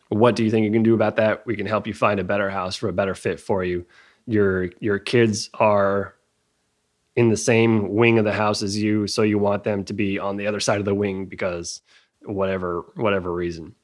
what 0.09 0.35
do 0.35 0.43
you 0.43 0.51
think 0.51 0.65
you 0.65 0.71
can 0.71 0.83
do 0.83 0.93
about 0.93 1.15
that? 1.15 1.45
We 1.45 1.55
can 1.55 1.65
help 1.65 1.87
you 1.87 1.93
find 1.93 2.19
a 2.19 2.25
better 2.25 2.49
house 2.49 2.75
for 2.75 2.89
a 2.89 2.93
better 2.93 3.15
fit 3.15 3.39
for 3.39 3.63
you. 3.63 3.85
Your 4.27 4.69
your 4.81 4.99
kids 4.99 5.49
are 5.53 6.15
in 7.15 7.29
the 7.29 7.37
same 7.37 7.95
wing 7.95 8.19
of 8.19 8.25
the 8.25 8.33
house 8.33 8.61
as 8.61 8.77
you, 8.77 9.07
so 9.07 9.21
you 9.21 9.39
want 9.39 9.63
them 9.63 9.85
to 9.85 9.93
be 9.93 10.19
on 10.19 10.35
the 10.35 10.47
other 10.47 10.59
side 10.59 10.79
of 10.79 10.85
the 10.85 10.93
wing 10.93 11.27
because 11.27 11.81
whatever 12.23 12.85
whatever 12.95 13.31
reason. 13.31 13.75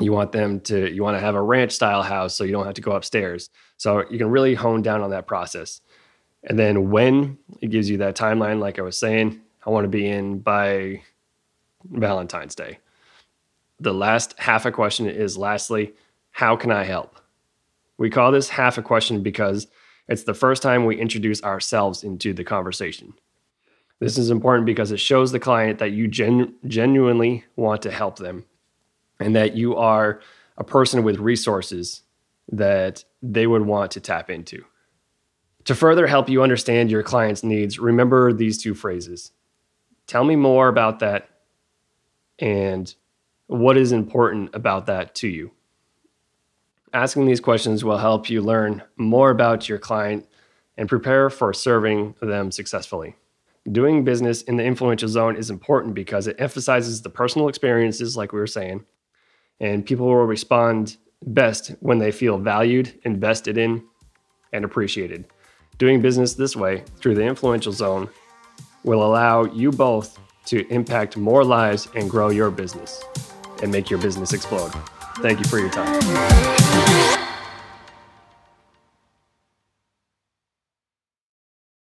You 0.00 0.12
want 0.12 0.32
them 0.32 0.60
to 0.60 0.92
you 0.92 1.02
want 1.02 1.16
to 1.16 1.20
have 1.20 1.34
a 1.34 1.42
ranch 1.42 1.72
style 1.72 2.02
house 2.02 2.34
so 2.34 2.44
you 2.44 2.52
don't 2.52 2.66
have 2.66 2.74
to 2.74 2.80
go 2.80 2.92
upstairs. 2.92 3.50
So 3.76 4.04
you 4.10 4.18
can 4.18 4.30
really 4.30 4.54
hone 4.54 4.82
down 4.82 5.02
on 5.02 5.10
that 5.10 5.26
process. 5.26 5.80
And 6.44 6.58
then 6.58 6.90
when 6.90 7.38
it 7.60 7.70
gives 7.70 7.90
you 7.90 7.96
that 7.98 8.16
timeline 8.16 8.60
like 8.60 8.78
I 8.78 8.82
was 8.82 8.98
saying, 8.98 9.40
I 9.66 9.70
want 9.70 9.84
to 9.84 9.88
be 9.88 10.08
in 10.08 10.38
by 10.38 11.02
Valentine's 11.84 12.54
Day. 12.54 12.78
The 13.80 13.92
last 13.92 14.38
half 14.38 14.66
a 14.66 14.72
question 14.72 15.06
is 15.08 15.36
lastly, 15.36 15.94
how 16.30 16.56
can 16.56 16.70
I 16.70 16.84
help? 16.84 17.20
We 17.96 18.10
call 18.10 18.30
this 18.30 18.48
half 18.48 18.78
a 18.78 18.82
question 18.82 19.22
because 19.22 19.66
it's 20.08 20.22
the 20.22 20.34
first 20.34 20.62
time 20.62 20.84
we 20.84 20.96
introduce 20.96 21.42
ourselves 21.42 22.04
into 22.04 22.32
the 22.32 22.44
conversation. 22.44 23.14
This 24.00 24.16
is 24.16 24.30
important 24.30 24.66
because 24.66 24.92
it 24.92 25.00
shows 25.00 25.32
the 25.32 25.40
client 25.40 25.80
that 25.80 25.90
you 25.90 26.06
gen- 26.06 26.54
genuinely 26.66 27.44
want 27.56 27.82
to 27.82 27.90
help 27.90 28.16
them 28.18 28.44
and 29.20 29.34
that 29.36 29.56
you 29.56 29.76
are 29.76 30.20
a 30.56 30.64
person 30.64 31.02
with 31.02 31.18
resources 31.18 32.02
that 32.50 33.04
they 33.22 33.46
would 33.46 33.62
want 33.62 33.90
to 33.92 34.00
tap 34.00 34.30
into. 34.30 34.64
To 35.64 35.74
further 35.74 36.06
help 36.06 36.28
you 36.28 36.42
understand 36.42 36.90
your 36.90 37.02
client's 37.02 37.44
needs, 37.44 37.78
remember 37.78 38.32
these 38.32 38.58
two 38.58 38.74
phrases 38.74 39.32
Tell 40.06 40.24
me 40.24 40.36
more 40.36 40.68
about 40.68 41.00
that 41.00 41.28
and 42.38 42.92
what 43.46 43.76
is 43.76 43.92
important 43.92 44.54
about 44.54 44.86
that 44.86 45.14
to 45.16 45.28
you. 45.28 45.52
Asking 46.94 47.26
these 47.26 47.40
questions 47.40 47.84
will 47.84 47.98
help 47.98 48.30
you 48.30 48.40
learn 48.40 48.82
more 48.96 49.28
about 49.28 49.68
your 49.68 49.78
client 49.78 50.26
and 50.78 50.88
prepare 50.88 51.28
for 51.28 51.52
serving 51.52 52.14
them 52.22 52.50
successfully. 52.50 53.16
Doing 53.70 54.02
business 54.02 54.40
in 54.40 54.56
the 54.56 54.64
influential 54.64 55.10
zone 55.10 55.36
is 55.36 55.50
important 55.50 55.94
because 55.94 56.26
it 56.26 56.36
emphasizes 56.38 57.02
the 57.02 57.10
personal 57.10 57.48
experiences, 57.48 58.16
like 58.16 58.32
we 58.32 58.38
were 58.38 58.46
saying, 58.46 58.86
and 59.60 59.84
people 59.84 60.06
will 60.06 60.24
respond 60.24 60.96
best 61.24 61.70
when 61.80 61.98
they 61.98 62.12
feel 62.12 62.38
valued, 62.38 62.98
invested 63.04 63.58
in, 63.58 63.84
and 64.52 64.64
appreciated. 64.64 65.26
Doing 65.78 66.00
business 66.00 66.34
this 66.34 66.56
way 66.56 66.84
through 66.96 67.14
the 67.14 67.24
influential 67.24 67.72
zone 67.72 68.08
will 68.84 69.02
allow 69.02 69.44
you 69.44 69.70
both 69.70 70.18
to 70.46 70.66
impact 70.72 71.16
more 71.16 71.44
lives 71.44 71.88
and 71.94 72.08
grow 72.08 72.30
your 72.30 72.50
business 72.50 73.02
and 73.62 73.70
make 73.70 73.90
your 73.90 74.00
business 74.00 74.32
explode. 74.32 74.72
Thank 75.16 75.38
you 75.38 75.44
for 75.44 75.58
your 75.58 75.70
time. 75.70 76.57